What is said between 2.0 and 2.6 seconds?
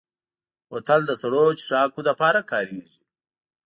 لپاره